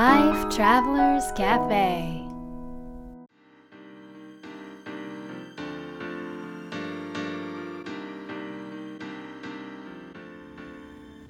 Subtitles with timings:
[0.00, 2.24] Life Travelers Cafe.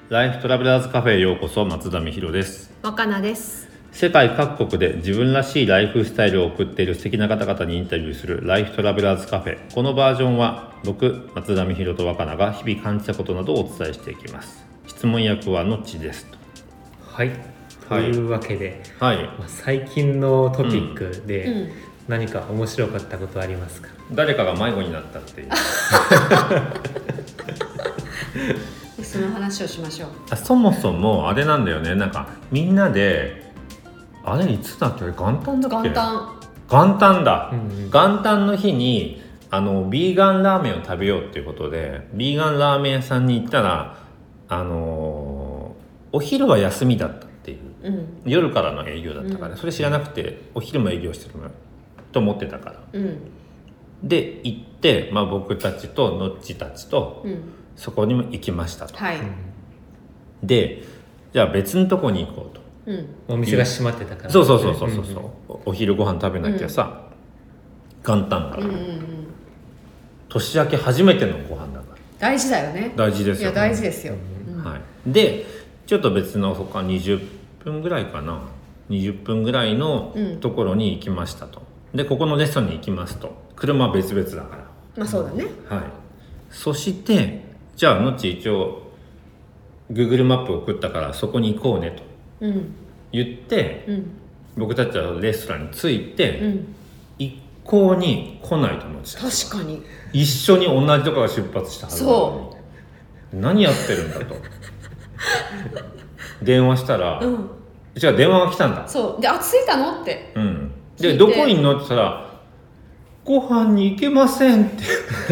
[0.09, 2.73] ライフトラベラーズカフェへようこそ松田美弘です。
[2.85, 3.69] 若菜です。
[3.91, 14.65] 世界各国で自分らしいライフスタイルを送っている素敵な方々にインタビューするライフトラベラーズカフェこのバージョンは僕松田美弘と若菜が日々感じたことなどをお伝えしていきます。
[14.87, 16.39] 質問役はのっちですと。
[17.03, 17.60] はい。
[17.91, 18.05] とはい。
[18.11, 19.17] いうわけで、はい。
[19.39, 21.71] まあ、最近のトピックでうん。
[22.09, 25.49] 何か面白かったことありますか、誰かが迷子になったっていう。
[29.03, 30.11] その話をしましょう。
[30.31, 31.95] あそもそもあれなんだよね。
[31.95, 33.53] なんかみんなで
[34.25, 35.05] あれいつだっけ？
[35.07, 35.89] 元旦だっけ？
[35.91, 36.29] 元旦。
[36.69, 37.91] 元旦だ、うんうん。
[37.91, 43.97] 元旦の日にあのビーガンラーメンを食べようっていうことでビーガンラーメン屋さんに行ったら
[44.49, 45.81] あのー
[46.13, 47.29] お昼は休みだった
[47.83, 48.07] ううん。
[48.25, 49.57] 夜からの営業だったから、うん。
[49.57, 51.51] それ知らなくてお昼も営業してるの
[52.13, 52.83] と思ってたから。
[52.93, 53.19] うん。
[54.03, 57.43] で行って、まあ、僕たちとノッチたちとうん。
[57.77, 59.19] そこにも行きましたと、はい。
[60.43, 60.83] で
[61.33, 62.61] じゃあ別のとこに行こうと。
[62.87, 63.07] うん。
[63.29, 65.17] お店が閉まってたから、そうそうそうそうそう、んん
[65.49, 67.09] おお昼ご飯食べなきゃさ、
[68.05, 69.27] 元旦から、うんうんうん。
[70.29, 71.97] 年明け初めてのご飯だから。
[72.19, 72.93] 大事だよね。
[72.97, 73.51] 大事ですよ。
[73.51, 74.15] いや大事ですよ。
[74.49, 74.65] うん。
[74.65, 75.47] はい、で
[75.87, 78.43] ちょっと別の他20分ぐらいかな。
[78.91, 80.41] 20分ぐらいのうん。
[80.41, 81.63] ところに行きましたと、
[81.95, 83.35] でここのレストランに行きますと。
[83.55, 84.59] 車は別々だか
[84.97, 85.47] まあそうだね。
[85.69, 85.85] らはい。
[86.51, 87.43] そして
[87.77, 88.83] じゃあのち一応
[89.93, 92.03] Google マップ送ったからそこに行こうねと
[92.47, 92.75] うん。
[93.13, 94.11] 言ってうん。
[94.57, 96.75] 僕たちはレストランに着いて、うん。
[97.19, 99.21] 一向に来ないと思ってた。
[99.21, 99.83] 確かに。
[100.13, 102.57] 一緒に同じところから出発したはずなの
[103.33, 103.41] に。
[103.41, 104.35] 何やってるんだと
[106.43, 107.51] 電話したら、うん。
[107.95, 109.21] じゃあ電話が来たんだそう。
[109.21, 110.03] で、あ、着いたの？
[110.03, 110.33] って。
[110.35, 111.71] うん聞いてでどこにいんの？
[111.73, 112.31] って言ったら
[113.25, 114.85] 「ご飯に行けません」って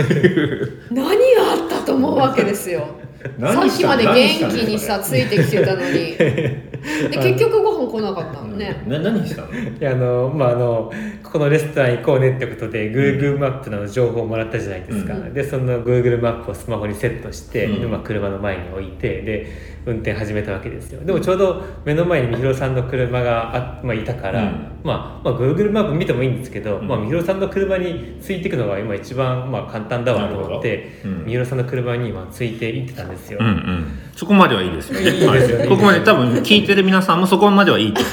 [0.90, 1.14] 何が
[1.52, 2.86] あったと思うわけですよ。
[3.40, 6.16] さっきまで元気にさついてきてたのに。
[6.16, 8.82] で結局ご飯来なかったのね。
[8.86, 9.48] な何したの？
[9.52, 10.90] いやあのまああの
[11.28, 15.34] ここのレストラン行こうねってことで Google マップの情報をもらったじゃないですか、うん。
[15.34, 17.80] でその Google マップをスマホにセットして、うん。
[17.82, 21.04] でまあ、車の前に置いてで運転始めたわけですよ。
[21.04, 24.48] でもちょうど目の前にみひろさんの車があ、まあ、いたから、うん。
[24.82, 26.88] まあ、まあ Google マップ見てもいいんですけど、うん。
[26.88, 33.98] まあ、みひろさんの車についていくのが今一番、まあ、簡単だわと思って、みひろさんの車に今ついて行ってたんですよ、うんうん。
[34.16, 35.06] そこまではいいですよね。
[35.06, 35.58] いいですよね。
[35.58, 35.68] はい。
[35.68, 38.08] ここまで多分聞いてる皆さんもそこまではいいってこ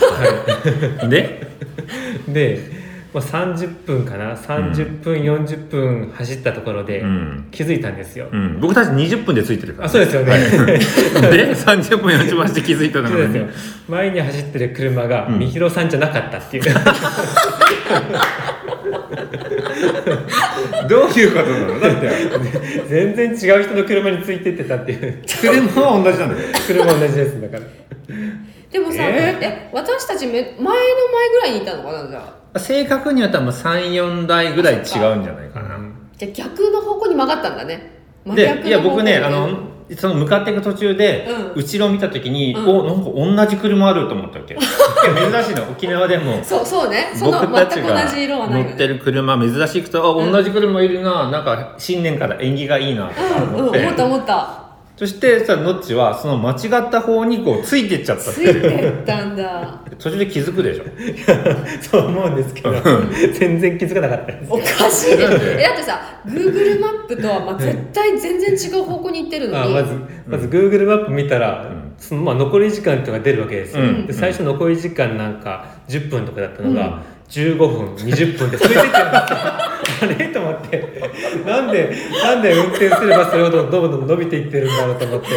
[1.00, 1.48] とで？
[2.28, 2.75] で、
[3.16, 7.48] まあ、30分かな？30分、40分走ったところでうん。
[7.50, 10.34] 気づいたんですよ、うん、僕たち20分でついてるから、あそうですよね、
[11.32, 13.46] で30分40分して気づいたのがそうですよ。
[13.88, 15.40] 前に走ってる車がうん。
[15.40, 16.64] みひろさんじゃなかったっていう、
[20.90, 21.80] どういうことなの？
[21.80, 22.12] だって。
[22.90, 25.22] 全然違う人の車についてってたっていう。
[25.42, 26.50] 車は同じなんだよ。
[26.68, 27.40] 車同じです。
[27.40, 27.62] だから。
[28.74, 30.76] でもさ、ええ私たちめ前の前
[31.30, 32.45] ぐらいにいたのかなじゃあ？
[32.60, 35.80] 正確には多分34台ぐらい違うんじゃないかな、
[36.18, 37.92] じゃあ逆の方向に曲がったんだね。
[38.26, 41.62] でいや僕ねあのその向かっていく途中で、うん。
[41.62, 42.68] 後ろを見た時に、うん。
[42.68, 44.56] おなんか同じ車あると思ったわけ。
[44.58, 46.44] 珍しいの沖縄でも。
[46.44, 47.12] そうそうね。
[47.14, 48.70] その僕たち全くが同じ色はないよね。
[48.72, 50.32] 乗ってる車珍しくてあうん。
[50.32, 51.30] 同じ車いるな。
[51.30, 54.65] なんか新年から縁起がいいなとかうん、思って、思った思った。
[54.98, 58.24] そしてさノッチはその間違った方にこうついてっちゃった。
[58.32, 59.82] ついてったんだ。
[60.00, 60.84] 途中で気づくでしょ。
[61.82, 62.74] そう思うんですけど。
[63.34, 65.18] 全然気づかなかったですおかしい。
[65.18, 65.28] ね。
[65.28, 65.60] なんで？
[65.60, 69.78] えだってさ、Google マップとはまあ絶対全然違う方向に行ってるのに。
[69.78, 69.94] あまず
[70.28, 74.06] まず Google マップ見たら、うんそのまあ、残り時間とか出るわけですよ、うん。
[74.08, 76.76] で最初残り時間なんか10分とかだったのうん。
[76.76, 79.38] が、15分20分でそれ出てるんですよ。
[79.40, 79.82] あ
[80.18, 80.28] れ？
[80.28, 81.12] と思って。
[81.46, 85.28] なんでなんで運転すればそれほどどんどん伸びていってるんだろうと思って。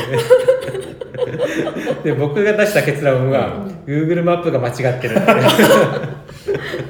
[2.04, 5.20] で僕が出した結論は、Google マップが間違ってるって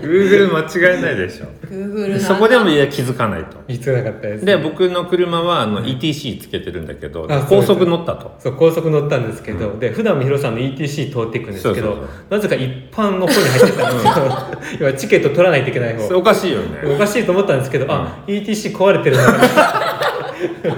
[0.00, 1.46] Google 間違いないでしょ。
[1.66, 3.58] Google そこでもいや気づかないと。
[3.66, 8.34] 言ってなかったですで僕の車はあの ETC つけてるんだけどあ高速乗ったと。
[8.38, 16.16] そう高速乗ったんですけど、で普段みひろさんの ETC 通っていくんですけどそうそうなぜか一般の方に入ってたんですよ要はチケット取らないといけない方。
[16.16, 16.94] おかしいよね。
[16.94, 19.98] おかしいと思ったんですけど、あ ETC 壊れてるな。
[20.38, 20.74] 本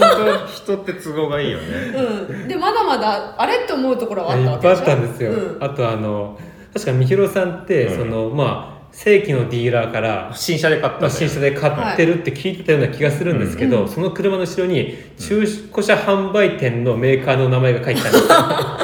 [0.00, 1.64] 当人って都合がいいよね。
[1.94, 2.48] うん。
[2.48, 5.58] で、まだまだ、あれって思うところはあったわいっぱいあけでしょったんですよ、うん。
[5.60, 6.38] あとあの
[6.74, 7.96] 確かみひろさんって、うん。
[7.96, 13.88] そのまあ正規のディーラーから新車で買ったんだよ新車で買ってるって聞いてたような気がするんですけど、うん。
[13.88, 15.40] その車の後ろに中
[15.72, 18.10] 古車販売店のメーカーの名前が書いてある。
[18.10, 18.83] んですよ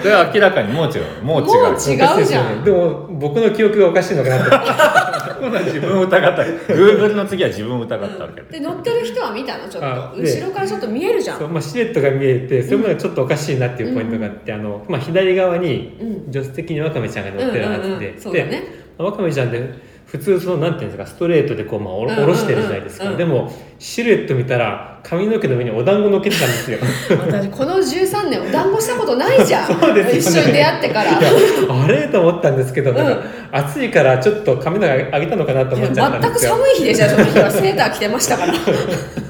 [0.00, 1.22] これは明らかにもう違う。
[1.22, 5.64] もう違うもう違うおかしいでも僕の記憶がおかしいのかなって。
[5.64, 6.42] 自分を疑った。
[6.42, 9.68] Google の次は自分を疑ったわけで乗ってる人は見たの？
[9.68, 10.20] ちょっと。
[10.20, 16.32] 後ろからちょっと見えるじゃそうんまあ、シルエットが見えてそれもちょっとおかしいなっていうポイントがあって、あのまあ、左側にうん。
[16.32, 18.50] 助手席にワカメちゃんが乗ってるはずで、うんうんうんそうだね。
[18.50, 18.62] で
[18.98, 26.78] ワカメちゃんで普通そのなんていうんですかストレートでこう、まあ、おろしてるじゃないですか、うんでもシルエット見たら髪の毛の上にお団子乗っけてたんですよ。
[27.16, 29.66] 私この13年お団子したことないじゃん。
[29.80, 30.42] そうですよね。
[30.42, 31.18] 一緒に出会ってから。
[31.18, 33.22] あれと思ったんですけど、なんか
[33.52, 36.52] 暑いからちょっと髪の毛上げたのかなと思っちゃったん全くですよ。
[36.52, 37.04] 寒い日でした。
[37.04, 38.52] よその日はセーター着てましたから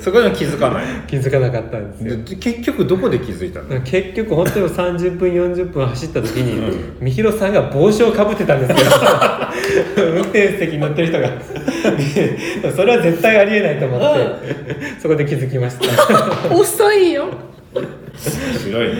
[0.00, 0.84] そこでも気づかない。
[1.06, 2.16] 気づかなかったんですよ。
[2.24, 3.80] で結局どこで気づいたの？
[3.82, 8.88] 結局本当に30分40分走った時に、うみひろさんが帽子をかぶってたんですよ。
[10.14, 11.28] 運転席に乗ってる人が。
[11.28, 14.16] で それは絶対ありえないと思って、
[15.00, 16.54] そこで気づきました。
[16.54, 17.26] 遅いよ。
[17.72, 18.94] 白いね。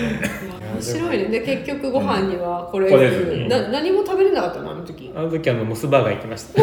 [0.75, 1.25] 面白いね。
[1.27, 2.91] で結局ご飯にはこれ。
[2.91, 4.73] これずにな何も食べれなかったの？
[4.73, 5.11] あの時。
[5.15, 6.63] あの時あのモスバーガー行きました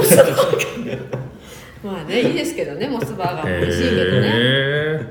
[1.83, 3.59] まあねいいですけどねモスバーガーも。
[3.61, 4.27] 美味しいけどね。
[4.27, 5.01] へ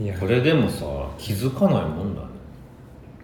[0.00, 0.14] いや。
[0.14, 0.84] えこれでもさ
[1.18, 2.28] 気づかないもんだね。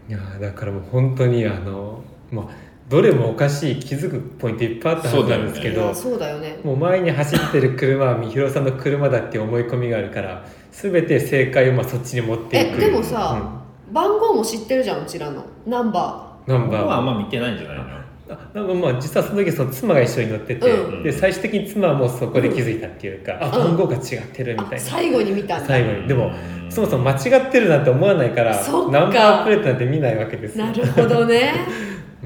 [0.09, 2.47] いやだからもう本当にあのまあ
[2.89, 6.59] どれもおかしい気づくポイントいっぱいあったはずなんですけど、そうだよね。
[6.65, 10.43] もう前に走ってる車はみひろさんの車だっていう思い込みがあるから
[10.73, 12.83] 全て正解をまあそっちに持っていく。
[12.83, 13.61] えでもさ、
[13.93, 15.45] 番号も知ってるじゃんうちらの。
[15.67, 17.83] ナンバうん、ナンバー僕はあんま見てないんじゃないの？
[17.83, 21.03] あなんかまあ実はその時その妻が一緒に乗ってて、うん。
[21.03, 23.53] で最終的に妻はもうそこで気づいたっていうか、あうん。
[23.53, 24.03] 番号が違っ
[24.33, 26.09] てるみたいな、最後に見た最後に。
[26.09, 26.27] でも
[26.63, 26.71] うん。
[26.71, 28.55] そもそも間違ってるなんて思わないから
[28.91, 30.67] ナンバープレートなんて見ないわけですよ。
[30.67, 31.55] なるほどね。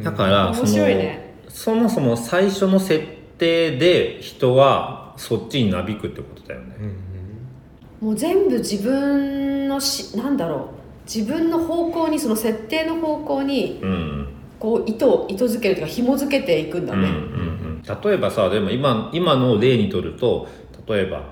[0.02, 1.34] だからそ面の白いね。
[1.49, 3.05] そもそも最初の設
[3.38, 6.76] 定で人はそっちになびくってことだよね。
[6.81, 8.06] うんうん。
[8.08, 10.82] もう全部自分のしなんだろう。
[11.05, 14.28] 自分の方向にその設定の方向にうん
[14.62, 17.82] こう糸糸づけるというか紐づけていくんだね、うんうんうん。
[17.82, 20.46] 例えばさでも今今の例にとると
[20.86, 21.24] 例えば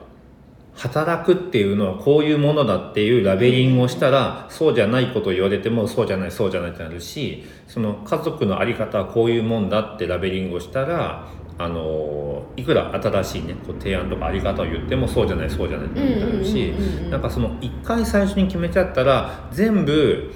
[0.75, 16.73] 働くっていうのはこういうものだっていうラベリングをしたらそうじゃないことを言われてもそうじゃないそうじゃないってなるしその家族の在り方はこういうもんだってラベリングをしたらあのいくら新しいねこう提案とか在り方を言ってもそうじゃないそうじゃないってなるし
[17.09, 20.35] なんかその一回最初に決めちゃったら全部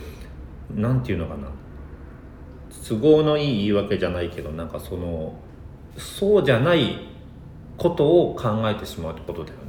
[0.77, 1.49] なんていうのかな
[2.87, 5.35] 都合のいい言い訳じゃないけどなんかその
[5.97, 6.99] そうじゃない
[7.79, 9.63] ことを考えてしまうってことだよね。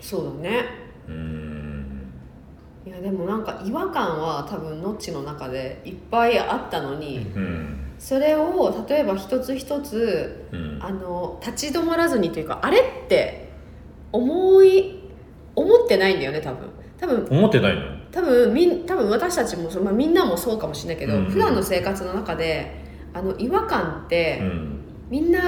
[0.00, 0.64] そうだね。
[1.08, 2.12] うーん。
[2.86, 7.78] いやでもなんか違和感は多分ノッチの中でいっぱいあったのに、うん。
[7.98, 10.78] それを例えば一つ一つうん。
[10.82, 13.50] あの立ち止まらずにというかあれって
[14.12, 15.00] 思い
[15.54, 16.68] 思ってないんだよね多分
[17.02, 17.82] 多分思ってないの？
[18.12, 21.24] 多分みん多分私たちもまあ、みんなもそうかもしれないけど、うん。
[21.26, 22.80] 普段の生活の中で
[23.12, 24.78] あの違和感って、うん。
[25.10, 25.40] みんな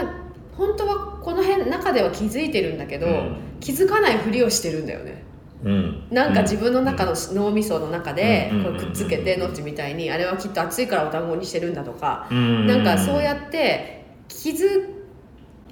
[0.56, 3.36] 本当はこの辺中では気づいてるんだけど、うん。
[3.60, 5.22] 気づかないふりをしてるんだよね。
[5.62, 6.08] うん。
[6.10, 8.64] なんか自分の中の脳みその中でうん。
[8.64, 12.66] これくっつけてノッチみたいにあれはきっと暑いからお団子にしてるんだとかうん。
[12.66, 14.88] なんかそうやって気づ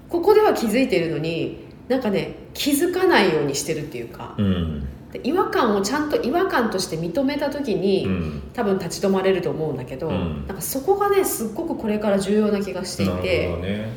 [0.08, 4.36] ここでは気づいてるのになんかね気づかないようにしてるっていうか。
[4.38, 4.80] うん。
[4.80, 4.86] で
[5.18, 8.42] 違和感をちゃんと違和感として認めた時に、うん。
[8.52, 10.46] 多分立ち止まれると思うんだけど、うん。
[10.46, 13.88] なんかそこがねすっごくこれから重要な気がしていてどね。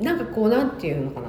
[0.00, 1.28] なんかこうなんていうのかな。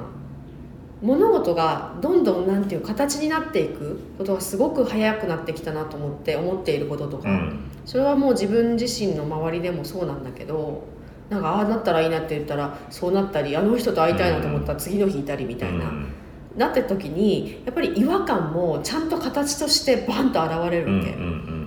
[1.02, 7.60] 物事がどんどんなんていう形になっていくことがすごく早くなってきたなと思って思っていることとか、うん。
[7.84, 10.84] それはもう自分自身の周りでもそうなんだけど
[11.28, 16.12] なんかああなったらいいなって言ったらそうなったりあの人と会いたいなと思ったら次の日いたりみたいな、うん
[16.56, 21.10] なって時にやっぱり違和感もちゃんと形としてバンと現れるわけ。
[21.12, 21.66] うんうんうん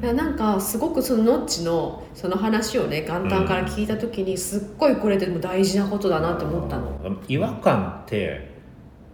[0.00, 8.48] だからなんかすごくそのノッチのその話をね元旦から聞いた時にすっごいこれでも大事なことだなって思ったの、違和感って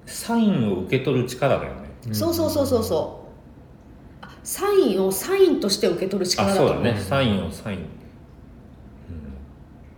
[0.04, 1.88] サインを受け取る力だよね。
[2.12, 3.24] そうそうそうそうそ
[4.22, 4.26] う。
[4.26, 6.84] あサインをサインとして受け取る力あそうだと思う。
[6.92, 7.00] だね。
[7.00, 7.86] サインをサイン、うん、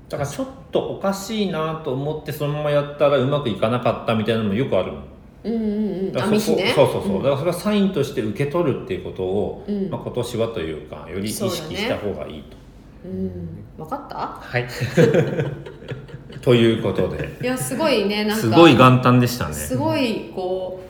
[0.09, 5.02] だからちょっとおかしいなと思ってそのままやったらうまくいかなかったみたいなのもよくあるの
[5.46, 5.66] うんうんう
[6.08, 6.12] ん。
[6.12, 6.72] だからそこ網日ね。
[6.74, 7.22] そうそうそう、ん。
[7.22, 9.90] だからそれはサインとして受け取るっていうことを、うん。
[9.90, 12.56] まあ、今年はというかより意識した方がいいと、
[13.04, 13.30] うん。
[13.78, 14.16] 分かった？
[14.40, 14.66] はい。
[16.42, 17.28] ということで。
[17.42, 18.42] いやすごいねなんか。
[18.42, 19.54] すごい元旦でしたね。
[19.54, 20.80] すごいこ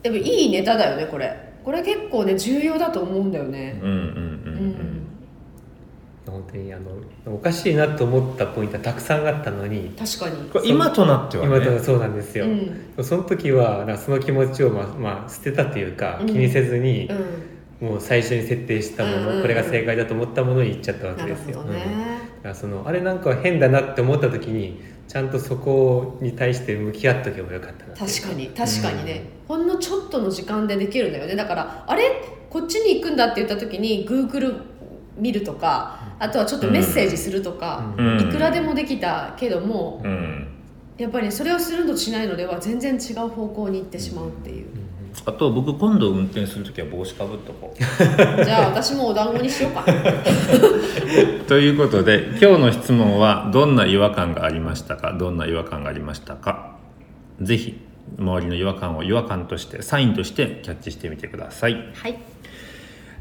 [0.00, 1.52] うでもいいネタだよねこれ。
[1.64, 3.78] これ結構ね重要だと思うんだよね。
[3.82, 4.91] うんうんうんううん
[6.52, 10.50] 当にあのおかしいなと思ったポイントはたくさんあったのに確かに。
[10.50, 11.56] これ今となってはね。
[11.56, 13.04] 今とそうなんですよ、うん。
[13.04, 16.26] その時はなんかその気持ちを、まあまあ、捨てたというかうん。
[16.26, 17.08] 気にせずに、
[17.80, 17.88] うん。
[17.88, 19.42] もう最初に設定したもの、うんうんうん。
[19.42, 21.60] これが正解だと思ったものに行っちゃったわけですよ。
[21.60, 21.90] ほどね、うん。
[21.90, 31.34] だからそのあれなんか変だなって思った時にちゃんとそこに対して向き合っとけばよかったな確かに確かにね、ほんのちょっとの時間でできるんだよね。
[31.34, 32.02] だからあれ？
[32.48, 34.60] こっちに行くんだって言った時に Google
[35.16, 38.20] 見るとかあとはちょっとメッセージするとか、うん。
[38.20, 40.46] いくらでもできたけども、うん。
[40.96, 44.66] やっぱりそれをするのとしないのでは全然違う方向に行ってしまうっていう、
[45.26, 47.78] あと僕今度運転する時は帽子かぶっとこう。
[48.44, 49.84] じゃあ私もお団子にしようか。
[51.48, 55.16] ということで今日の質問はどんな違和感がありましたか？
[55.18, 56.76] どんな違和感がありましたか？
[57.40, 57.80] ぜひ
[58.18, 61.90] 周りの違和感を違和感としてサインとしてキャッチしてみてください。
[61.94, 62.16] はい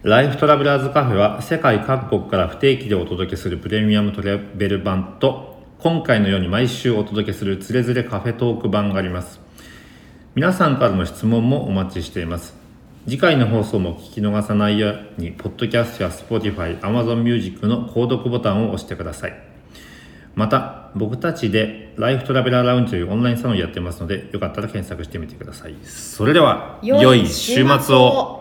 [0.03, 9.39] ライフトラベラーズカフェは世界各国から不定期でお届けするプレミアムトラベル版と今回のように毎週お届けするつれづれカフェトーク版があります。
[10.33, 12.55] 皆さんからの質問もお待ちしています。
[13.05, 19.33] 次回の放送も聞き逃さないようにポッドキャストや Spotify、Amazon Music の購読ボタンを押してください。
[20.33, 25.75] また僕たちでライフトラベラーラウンジというオンラインサロンやってますのでよかったら検索してみてください。
[25.83, 28.40] それでは良い週末を。